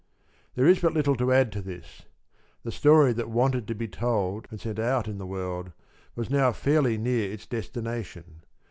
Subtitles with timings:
[0.55, 2.07] There is but little to add to this:
[2.63, 5.73] The story that wanted to be told and sent out in the world
[6.15, 8.41] was now fairly near its destination.